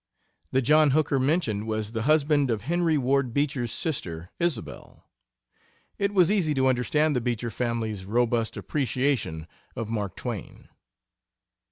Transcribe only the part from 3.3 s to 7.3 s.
Beecher's sister, Isabel. It was easy to understand the